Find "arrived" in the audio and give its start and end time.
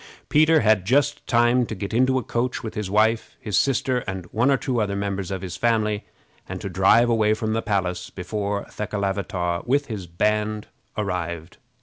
10.97-11.57